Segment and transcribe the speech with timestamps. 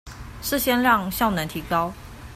[0.41, 1.93] 是先讓效能提高